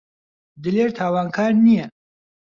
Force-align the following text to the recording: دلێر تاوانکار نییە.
دلێر 0.63 0.89
تاوانکار 0.97 1.51
نییە. 1.65 1.85